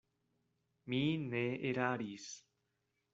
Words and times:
Mi 0.93 1.01
ne 1.33 1.43
eraris. 1.73 2.27